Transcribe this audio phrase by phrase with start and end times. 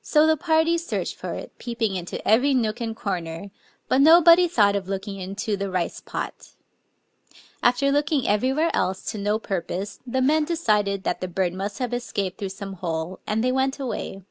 [0.00, 3.50] So the party searched for it, peeping into every nook and corner;
[3.88, 6.50] but nobody thought of looking into the rice pot.
[7.64, 11.92] After looking everywhere else to no purpose, the men decided that the bird must have
[11.92, 14.22] escaped through some hole; and they went away.